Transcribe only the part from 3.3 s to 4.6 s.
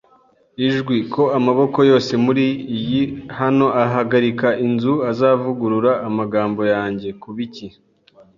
hano ahagarika